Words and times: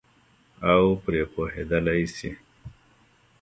او 0.69 0.83
پرې 1.03 1.21
پوهېدلای 1.33 2.03
شي. 2.15 2.31